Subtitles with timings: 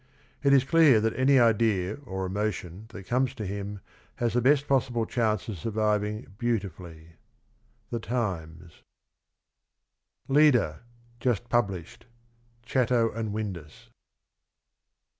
[0.43, 3.81] It is clear that any idea or emotion that comes to him
[4.15, 7.17] has the best possible chance of surviving beautifully."—
[7.91, 8.81] The Times.
[10.27, 10.79] LED A.
[11.19, 12.07] Just Published.
[12.65, 13.89] Chatto and Windus.